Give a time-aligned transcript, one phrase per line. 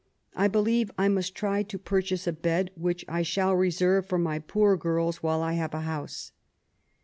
[0.35, 4.39] I believe I must try to purchase a bed^ which I shall reserve for my
[4.39, 6.31] poor girls while I have a house."